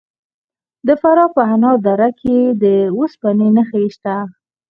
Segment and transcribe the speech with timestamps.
[0.87, 2.65] د فراه په انار دره کې د
[2.97, 4.15] وسپنې نښې شته.